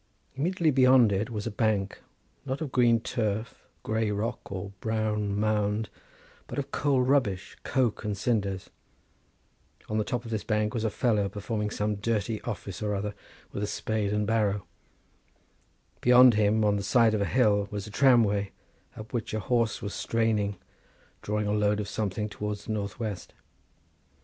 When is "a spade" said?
13.61-14.11